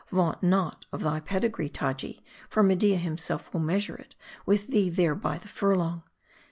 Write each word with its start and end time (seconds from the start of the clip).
Vaunt 0.09 0.41
not 0.41 0.87
of 0.91 1.01
thy 1.03 1.19
pedigree, 1.19 1.69
Taji; 1.69 2.25
for 2.49 2.63
Media 2.63 2.97
himself 2.97 3.53
will 3.53 3.61
measure 3.61 3.95
it 3.95 4.15
with 4.47 4.65
thee 4.69 4.89
there 4.89 5.13
by 5.13 5.37
the 5.37 5.47
furlong. 5.47 6.01